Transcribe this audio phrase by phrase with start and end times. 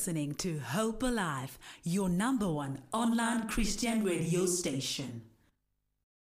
[0.00, 5.20] listening to Hope Alive, your number one online Christian radio station.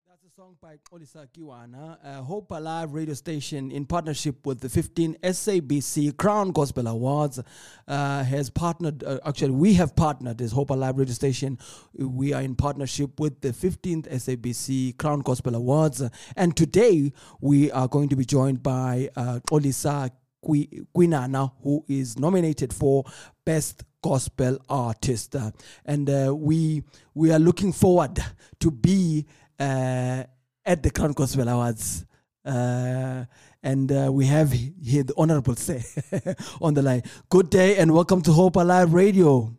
[0.08, 4.70] That's a song by Xolisa Kwinana, uh, Hope Alive radio station in partnership with the
[4.70, 7.38] 15 SABC Crown Gospel Awards
[7.86, 11.58] uh, has partnered, uh, actually we have partnered as Hope Alive radio station.
[11.98, 16.02] We are in partnership with the 15th SABC Crown Gospel Awards.
[16.34, 20.12] And today we are going to be joined by uh, Xolisa
[20.44, 23.04] Kwinana, who is nominated for
[23.44, 25.36] Best Gospel Artist.
[25.84, 26.82] And uh, we
[27.14, 28.18] we are looking forward
[28.60, 29.26] to be
[29.58, 30.24] uh,
[30.64, 32.06] at the Crown Gospel Awards.
[32.44, 33.24] Uh,
[33.62, 35.82] and uh, we have here the Honorable Say
[36.60, 37.02] on the line.
[37.28, 39.52] Good day and welcome to Hope Alive Radio.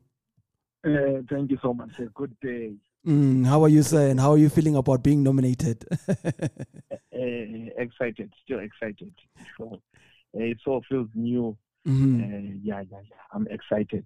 [0.85, 1.89] Uh, thank you so much.
[2.13, 2.73] Good day.
[3.05, 4.07] Mm, how are you, sir?
[4.09, 5.85] And how are you feeling about being nominated?
[7.17, 9.11] Uh, excited, still excited.
[10.39, 11.57] It all feels new.
[11.85, 12.21] Mhm.
[12.21, 13.15] Uh, yeah, yeah, yeah.
[13.33, 14.05] I'm excited.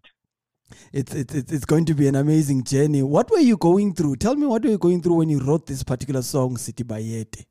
[0.93, 3.03] It's, it's it's it's going to be an amazing journey.
[3.03, 4.15] What were you going through?
[4.17, 7.45] Tell me what were you going through when you wrote this particular song, Sithi Bayete?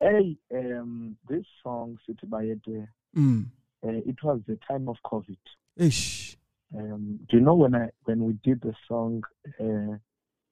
[0.00, 3.46] Hey, um, this song, Sithi Bayete, Mm.
[3.82, 5.38] uh, it was the time of COVID.
[5.78, 6.36] Ish.
[6.76, 9.22] Um, do you know when I when we did the song?
[9.58, 9.96] Uh,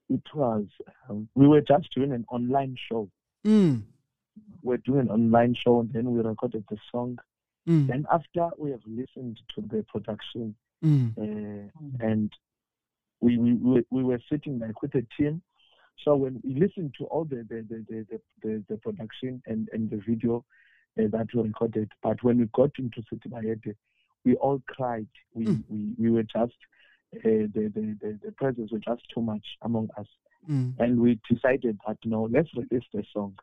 [0.08, 0.64] it was
[1.10, 3.10] um, we were just doing an online show.
[3.44, 3.82] Mm.
[4.62, 7.18] We're doing an online show, and then we recorded the song.
[7.68, 7.86] Mm.
[7.86, 11.16] Then after we have listened to the production, Mm.
[11.16, 11.70] uh,
[12.06, 12.30] and
[13.20, 15.40] we, we we we were sitting like with a team.
[16.04, 19.68] So when we listened to all the the the the, the, the, the production and,
[19.72, 20.44] and the video
[20.98, 23.74] uh, that we recorded, but when we got into Sithi Bayete,
[24.26, 25.08] we all cried.
[25.32, 25.62] We Mm.
[25.70, 26.58] we, we were just
[27.16, 30.08] uh, the, the the the presence was just too much among us,
[30.50, 30.74] Mm.
[30.80, 33.34] and we decided that no, let's release the song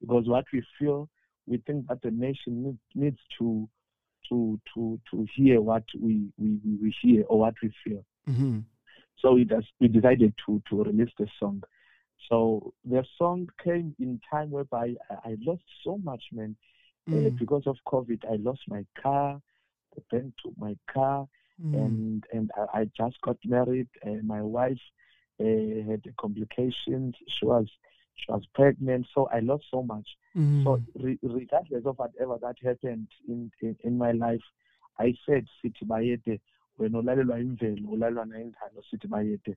[0.00, 1.08] because what we feel,
[1.46, 3.68] we think that the nation needs to
[4.28, 8.04] to to to hear what we, we, we hear or what we feel.
[8.28, 8.64] Mhm.
[9.20, 11.62] So we just we decided to to release the song.
[12.28, 16.56] So the song came in time whereby I, I lost so much, man.
[17.08, 17.38] Uh, Mm.
[17.38, 19.40] because of COVID, I lost my car.
[19.94, 21.28] The bank took my car,
[21.64, 21.74] Mm.
[21.74, 23.88] and and I, I just got married.
[24.02, 24.80] And my wife
[25.40, 25.44] uh,
[25.88, 27.14] had complications.
[27.28, 27.66] She was
[28.16, 30.08] she was pregnant, so I lost so much.
[30.36, 30.64] Mm.
[30.64, 34.40] So re- regardless of whatever that happened in, in, in my life,
[34.98, 36.40] I said Sithi Bayete
[36.78, 39.54] wena ulalelwa imvelo ulalelwa nayindalo Sithi Bayete.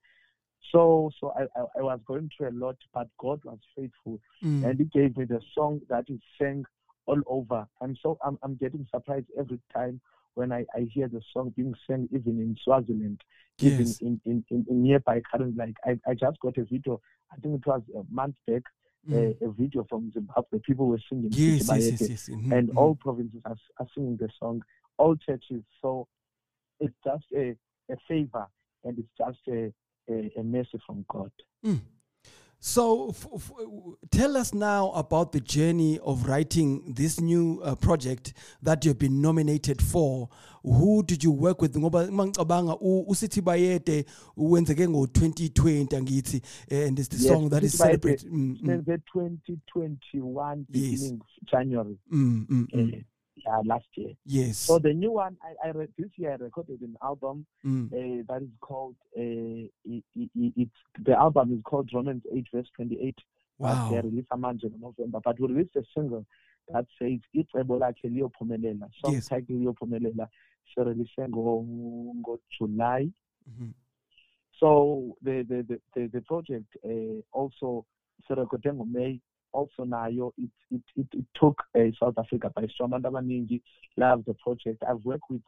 [0.72, 4.64] So so I, I, I was going through a lot, but God was faithful Mm.
[4.64, 6.64] and He gave me the song that is sang
[7.08, 7.68] all over.
[7.81, 10.00] I'm so I'm I'm getting surprised every time
[10.35, 13.22] when I, I hear the song being sung even in Swaziland,
[13.62, 14.00] even Yes.
[14.01, 17.01] in, in, in, in nearby current like I, I just got a video,
[17.31, 18.63] I think it was a month back,
[19.07, 19.34] Mm.
[19.41, 20.59] a, a video from Zimbabwe.
[20.59, 22.29] People were singing Yes, yes, yes, yes.
[22.29, 24.62] Mhm, and all provinces are, are singing the song,
[24.97, 25.63] all churches.
[25.81, 26.06] So
[26.81, 27.56] it's just a,
[27.89, 28.45] a favor
[28.84, 29.72] and it's just a,
[30.09, 31.31] a, a mercy from God.
[32.62, 33.52] So, f- f-
[34.12, 39.22] tell us now about the journey of writing this new uh, project that you've been
[39.22, 40.28] nominated for.
[40.64, 41.74] Who did you work with?
[41.75, 44.06] Ngoba mangicabanga uSithi Bayete
[44.38, 48.30] wenzeke ngo-2020 angithi and it's the Yes, song that is celebrated.
[48.30, 51.14] Mm, mm, Since the 2021 Yes.
[51.50, 53.03] January mm, mm, mm.
[53.47, 54.13] Uh, last year.
[54.25, 54.57] Yes.
[54.57, 58.23] So the new one, I, I re- this year I recorded an album Mm, uh,
[58.27, 60.72] that is called, uh, it, it, it's
[61.03, 63.16] the album is called Romans 8 verse 28.
[63.57, 63.89] Wow.
[63.91, 64.01] Wow.
[64.01, 66.25] release manje in November, but we released a single
[66.73, 68.88] that says icebo lakhe liyophumelela.
[69.01, 69.27] Song Yes.
[69.27, 70.27] title liyophumelela.
[70.73, 71.66] Sirelease ngo
[72.19, 73.11] ngo-July.
[73.50, 73.73] Mhm.
[74.59, 77.85] So the the the, the, the project uh, also
[78.29, 79.19] sirekhode ngo-May
[79.54, 82.92] also nayo it it it, it took uh, South Africa by storm.
[82.92, 83.62] Abantu abaningi
[83.98, 84.84] love the project.
[84.88, 85.42] I've worked with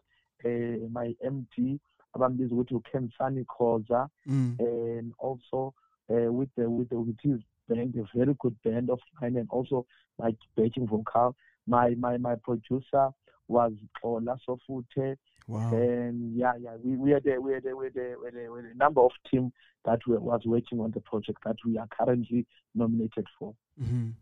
[0.46, 1.80] uh, my MD
[2.16, 5.74] abambiza ukuthi uKen Sani Khoza Mm, and also
[6.10, 7.40] uh, with the with the with his
[7.70, 9.86] band, a very good band of mine, and also
[10.20, 11.36] my backing vocal.
[11.68, 13.10] My my my producer
[13.48, 13.74] was
[14.04, 15.18] Ola Sofute,
[15.52, 15.74] wow.
[15.74, 18.36] and yeah yeah we we had a we had a we had a, we had
[18.36, 19.52] a, we had a number of team
[19.86, 22.46] that were, was working on the project that we are currently
[22.76, 23.54] nominated for.
[23.82, 24.14] Mhm.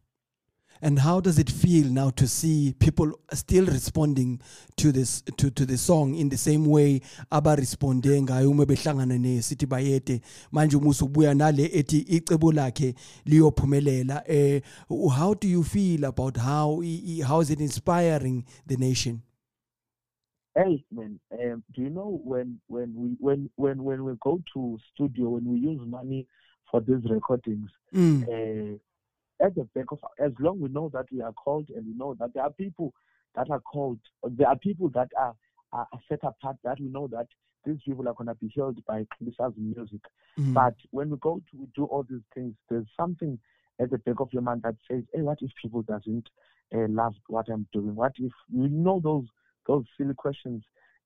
[0.82, 4.40] And how does it feel now to see people still responding
[4.78, 7.02] to this to, to the song in the same way
[7.32, 9.18] abaresponde ngayo uma behlangana
[9.68, 10.22] Bayete
[10.54, 16.82] manje uma usubuya nale ethi icebo lakhe liyophumelela eh how do you feel about how
[17.28, 19.22] how is it inspiring the nation
[20.56, 24.80] Hey man, um, do you know when when we when when when we go to
[24.94, 26.26] studio when we use money
[26.72, 28.24] for these recordings, mm.
[28.24, 31.94] uh, at the back of as long we know that we are called and we
[31.94, 32.94] know that there are people
[33.36, 35.36] that are called there are people that are
[35.72, 37.28] are set apart that we know that
[37.66, 40.02] these people are going to be healed by Xolisa's music.
[40.40, 40.54] Mm.
[40.54, 43.38] But when we go to do all these things, there's something
[43.80, 46.28] at the back of your mind that says, "Hey, what if people doesn't
[46.74, 47.96] uh, love what I'm doing?
[47.96, 49.26] What if you know those
[49.70, 50.64] those silly questions?"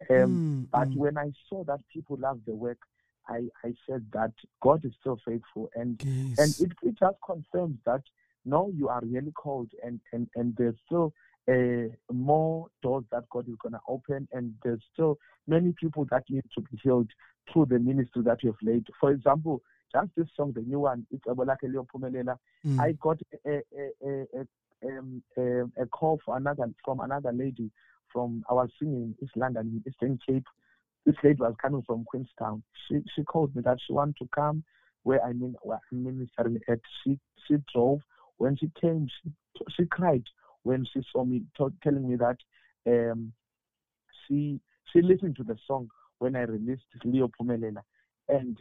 [0.09, 0.97] Um, Mm, but mm.
[1.03, 2.81] when I saw that people love the work,
[3.27, 6.39] I, I said that God is still faithful, and yes.
[6.39, 8.01] and it, it just confirms that
[8.45, 11.13] no, you are really called, and and and there's still
[11.49, 15.17] uh, more doors that God is going to open, and there's still
[15.47, 17.09] many people that need to be healed
[17.51, 18.85] through the ministry that you have laid.
[18.99, 19.61] For example,
[19.93, 22.37] just this song, the new one, it's Abolake Leophumelela.
[22.65, 22.79] Mm.
[22.79, 27.71] I got a a, a, a, um, a, a call for another from another lady
[28.13, 30.45] from I was singing in East London, in Eastern Cape.
[31.05, 32.63] This lady was coming from Queenstown.
[32.87, 34.63] She she called me that she wanted to come
[35.03, 36.79] where I mean where I'm ministering at.
[37.03, 37.99] She she drove.
[38.37, 39.31] When she came, she
[39.75, 40.23] she cried
[40.63, 42.37] when she saw me to- telling me that
[42.87, 43.33] um
[44.27, 44.59] she
[44.91, 45.89] she listened to the song
[46.19, 47.81] when I released Leo Pumelela
[48.29, 48.57] and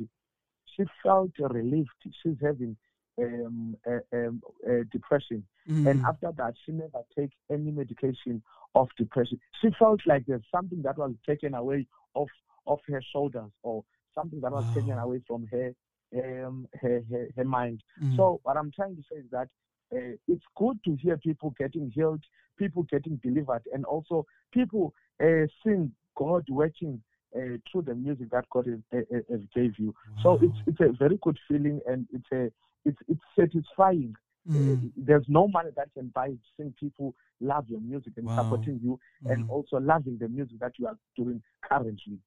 [0.77, 1.91] she felt relieved.
[2.23, 2.77] She's having
[3.21, 5.45] um, uh, um, uh, depression.
[5.69, 5.89] Mm.
[5.89, 8.43] and after that she never take any medication
[8.75, 9.39] of depression.
[9.61, 12.31] She felt like there's something that was taken away off
[12.67, 15.75] of her shoulders or something that was taken away from her
[16.17, 17.83] um her her, her mind.
[18.03, 18.17] Mm.
[18.17, 19.49] so what i'm trying to say is that
[19.95, 22.23] uh, it's good to hear people getting healed
[22.59, 24.93] people getting delivered and also people
[25.23, 27.01] uh, seeing god working
[27.37, 29.95] uh, through the music that god has, uh, uh, has gave you.
[30.23, 32.51] So it's it's a very good feeling and it's a
[32.85, 34.15] it's it's satisfying
[34.49, 34.91] Mm.
[34.97, 38.37] there's no money that can buy it, seeing people love your music and Wow.
[38.43, 38.99] supporting you
[39.31, 39.51] and Mm.
[39.51, 42.19] also loving the music that you are doing currently.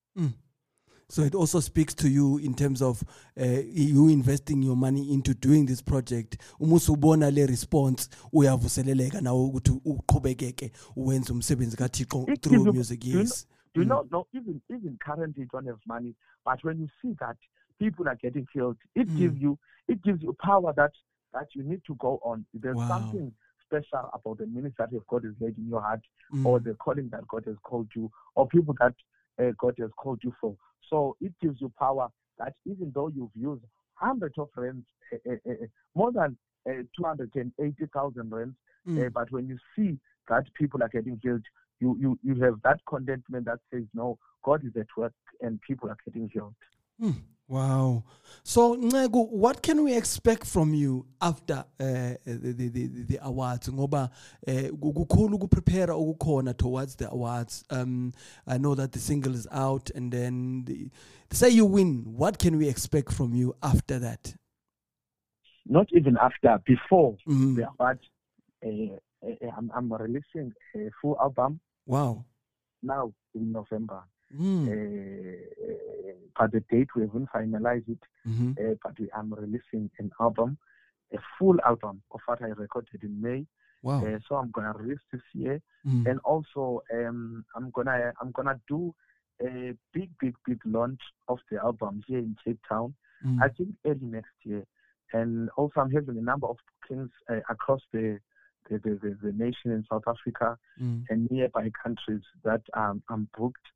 [1.09, 3.03] So it also speaks to you in terms of
[3.37, 6.37] uh, you investing your money into doing this project.
[6.59, 13.01] Uma usubona le response uyavuseleleka nawe ukuthi uqhubekeke uwenze umsebenzi kaThixo through music.
[13.01, 13.47] do you know- Yes.
[13.75, 13.87] You Mm.
[13.89, 16.15] know, no, even even currently you don't have money,
[16.45, 17.37] but when you see that
[17.79, 19.17] people are getting killed, it Mm.
[19.17, 19.57] gives you
[19.87, 20.91] it gives you power that
[21.33, 22.45] that you need to go on.
[22.53, 22.87] There's Wow.
[22.87, 23.31] something
[23.65, 26.01] special about the ministry of God is laid in your heart,
[26.31, 26.45] Mm.
[26.45, 28.95] or the calling that God has called you, or people that
[29.39, 30.55] uh, God has called you for.
[30.89, 32.07] So it gives you power
[32.37, 33.63] that even though you've used
[33.95, 36.37] hundreds of rands, uh, uh, uh, more than
[36.69, 38.55] uh, 280,000 rands,
[38.87, 39.13] uh, Mm.
[39.13, 39.99] but when you see
[40.29, 41.43] that people are getting healed,
[41.79, 45.89] you, you, you have that contentment that says, no, God is at work and people
[45.89, 46.55] are getting healed.
[47.01, 47.21] Mm.
[47.47, 48.03] Wow.
[48.43, 53.69] So Ncegu, what can we expect from you after uh, the, the, the, the awards?
[53.69, 54.09] Ngoba
[54.47, 57.63] uh, kukhulu ukuprepare okukhona towards the awards.
[57.69, 58.13] Um,
[58.47, 60.89] I know that the single is out and then the,
[61.29, 64.35] say you win, what can we expect from you after that?
[65.67, 67.55] Not even after, before Mm.
[67.57, 67.99] the award,
[68.65, 72.25] uh, uh, I'm, I'm releasing a full album Wow.
[72.81, 74.03] now in November.
[74.35, 74.67] Mm.
[74.67, 80.11] Uh, but the date we haven't finalized it, hmm uh, but we, I'm releasing an
[80.19, 80.57] album,
[81.13, 83.45] a full album of what I recorded in May.
[83.83, 84.03] Wow.
[84.03, 86.05] Uh, so I'm gonna release this year, Mm.
[86.09, 88.93] and also um, I'm gonna I'm gonna do
[89.41, 92.93] a big big big launch of the album here in Cape Town.
[93.25, 93.41] Mm.
[93.43, 94.63] I think early next year,
[95.13, 98.19] and also I'm having a number of bookings uh, across the
[98.69, 101.03] the, the, the the nation in South Africa Mm.
[101.09, 103.67] and nearby countries that um, I'm booked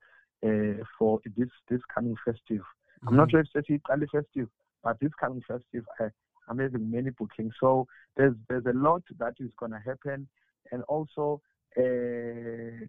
[0.45, 2.61] uh, for this this coming festive.
[3.07, 3.31] I'm not Mhm.
[3.31, 4.49] sure if it's actually festive,
[4.83, 6.09] but this coming festive, I,
[6.47, 7.53] I'm having many bookings.
[7.59, 10.27] So there's there's a lot that is going to happen,
[10.71, 11.41] and also
[11.77, 12.85] uh,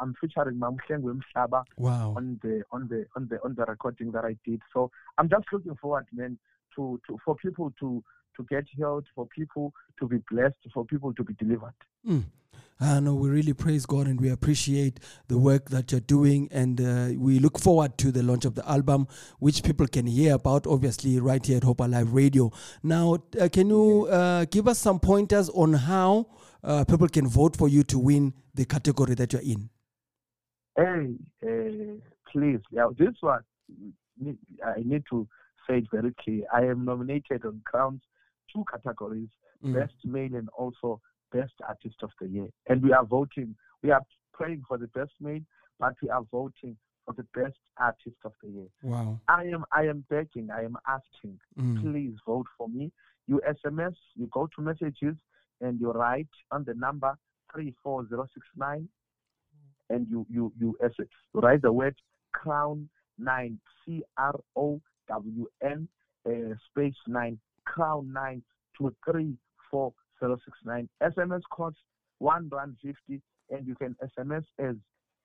[0.00, 2.14] I'm featuring Mamhlengwe Mhlaba Wow.
[2.16, 4.60] on the on the on the on the recording that I did.
[4.72, 6.38] So I'm just looking forward, man,
[6.76, 8.02] to, to for people to
[8.36, 11.74] to get healed, for people to be blessed, for people to be delivered.
[12.08, 12.24] Mm.
[12.80, 16.80] I know we really praise God and we appreciate the work that you're doing, and
[16.80, 19.06] uh, we look forward to the launch of the album,
[19.38, 22.50] which people can hear about, obviously, right here at Hope Alive Radio.
[22.82, 26.26] Now, uh, can you uh, give us some pointers on how
[26.64, 29.70] uh, people can vote for you to win the category that you're in?
[30.76, 31.14] Hey,
[31.46, 31.94] uh,
[32.32, 33.42] please, yeah, this one
[34.64, 35.28] I need to
[35.68, 36.42] say it very clear.
[36.52, 38.02] I am nominated on Crown's
[38.52, 39.28] two categories:
[39.64, 39.74] Mm.
[39.74, 41.00] Best Male and also
[41.34, 42.48] Best Artist of the Year.
[42.68, 43.54] And we are voting.
[43.82, 45.40] We are praying for the Best Male,
[45.78, 48.68] but we are voting for the Best Artist of the Year.
[48.82, 49.20] Wow.
[49.28, 51.38] I am, I am begging, I am asking.
[51.60, 51.82] Mm.
[51.82, 52.92] Please vote for me.
[53.26, 55.16] You SMS, you go to messages,
[55.60, 57.16] and you write on the number
[57.52, 58.88] three four zero six nine
[59.90, 61.94] and you you you you write the word
[62.32, 62.88] crown
[63.18, 65.88] nine C R O W N
[66.26, 68.42] uh, space nine crown nine
[68.78, 69.36] to three
[69.70, 70.88] four zero six nine.
[71.02, 71.80] SMS costs
[72.18, 74.76] one rand fifty, and you can SMS as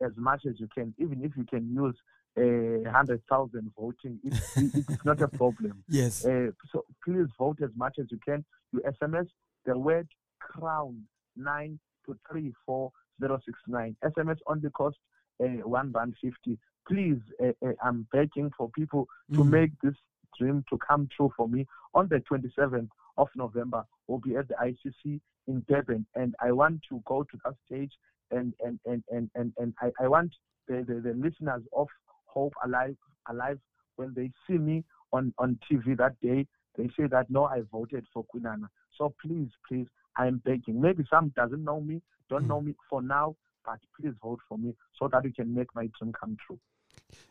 [0.01, 1.95] as much as you can, even if you can use
[2.37, 5.83] a uh, hundred thousand voting, it's, it's not a problem.
[5.89, 6.25] Yes.
[6.25, 8.45] Uh, so please vote as much as you can.
[8.71, 9.27] You SMS
[9.65, 10.07] the word
[10.39, 11.03] crown
[11.35, 13.95] nine to three four zero six nine.
[14.03, 14.97] SMS only cost
[15.43, 16.57] uh, one rand fifty.
[16.87, 17.51] Please, uh,
[17.83, 19.49] I'm begging for people to Mm.
[19.49, 19.93] make this
[20.37, 21.67] dream to come true for me.
[21.93, 22.87] On the 27th
[23.19, 27.37] of November, we'll be at the ICC in Durban, and I want to go to
[27.45, 27.91] that stage,
[28.31, 30.33] and and and and and, and I, I want
[30.67, 31.87] the, the, the listeners of
[32.25, 32.95] Hope Alive
[33.29, 33.59] Alive
[33.97, 36.47] when they see me on on TV that day,
[36.77, 38.67] they say that no, I voted for Kwinana.
[38.97, 40.79] So please, please, I'm begging.
[40.81, 42.49] Maybe some doesn't know me, don't Mm.
[42.49, 43.35] know me for now,
[43.65, 46.59] but please vote for me so that we can make my dream come true.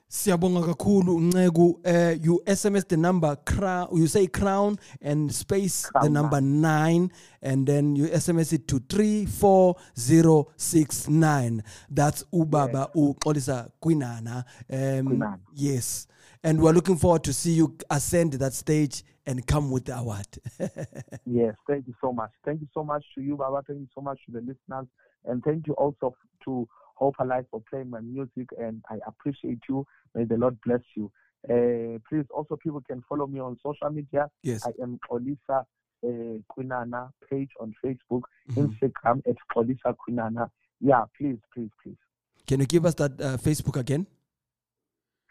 [0.09, 1.81] Siyabonga kakhulu Nceku.
[1.85, 3.89] Uh, you SMS the number crown.
[3.93, 9.27] You say crown and space the number nine, and then you SMS it to three
[9.27, 11.63] four zero six nine.
[11.91, 14.45] That's Ubaba Uxolisa Kwinana.
[14.73, 16.07] Um, yes,
[16.43, 20.27] and we're looking forward to see you ascend that stage and come with the award.
[21.27, 22.31] Yes, thank you so much.
[22.47, 23.63] Thank you so much to you, Baba.
[23.67, 24.87] Thank you so much to the listeners.
[25.27, 26.17] And thank you also
[26.47, 26.67] to
[26.99, 28.49] Hope Alive for playing my music.
[28.59, 29.87] And I appreciate you.
[30.15, 31.11] May the Lord bless you.
[31.49, 34.29] Uh, please, also, people can follow me on social media.
[34.43, 34.67] yes.
[34.67, 35.59] I am Olisa
[36.05, 38.67] uh, Quinana page on Facebook, Mhm.
[38.67, 40.51] Instagram at Xolisa Kwinana.
[40.81, 41.97] Yeah, please, please, please.
[42.47, 44.07] Can you give us that uh, Facebook again?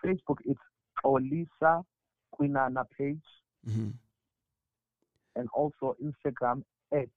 [0.04, 0.60] Facebook, it's
[1.04, 1.84] Xolisa
[2.34, 3.24] Kwinana page,
[3.68, 3.94] Mhm.
[5.36, 7.10] and also Instagram at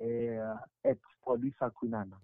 [0.00, 2.16] uh, at Xolisa Kwinana.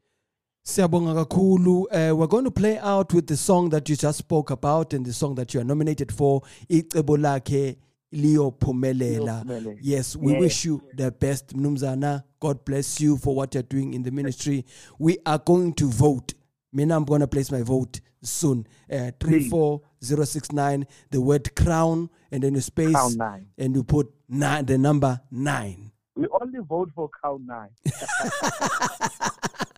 [0.71, 1.87] Siyabonga kakhulu.
[1.91, 5.05] Uh, we're going to play out with the song that you just spoke about and
[5.07, 7.77] the song that you are nominated for, Icebo lakhe
[8.13, 9.45] liyophumelela.
[9.45, 9.79] Liyophumelela.
[9.81, 10.41] Yes, we Yeah.
[10.41, 12.25] wish you the best, Mnumzana.
[12.41, 14.65] God bless you for what you're doing in the ministry.
[14.99, 16.35] We are going to vote.
[16.73, 18.67] Mina, I'm going to place my vote soon.
[18.91, 23.47] Uh, 34069, the word crown, and then a space, Crown nine.
[23.59, 25.91] and you put nine, the number nine.
[26.15, 27.71] We only vote for count nine.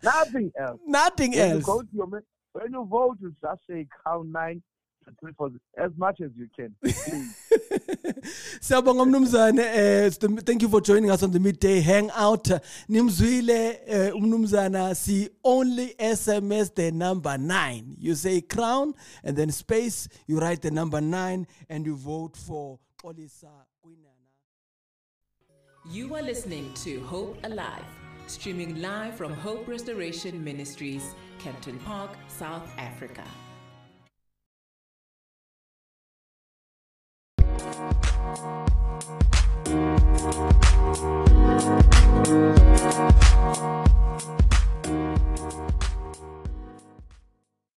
[0.02, 0.80] Nothing else.
[0.86, 1.64] Nothing When you else.
[1.64, 2.06] go to your
[2.52, 4.62] when you vote, you just say count nine
[5.04, 5.32] to three
[5.78, 6.74] as much as you can.
[6.82, 7.36] Please.
[8.60, 10.10] Siyabonga mnumzane eh
[10.44, 12.48] thank you for joining us on the midday hangout
[12.88, 18.94] nimzwile eh, umnumzana si only SMS the number 9 you say crown
[19.24, 23.50] and then space you write the number 9 and you vote for Xolisa
[23.84, 24.28] Kwinana
[25.92, 27.84] You are listening to Hope Alive,
[28.32, 33.24] streaming live from Hope Restoration Ministries, Kempton Park, South Africa.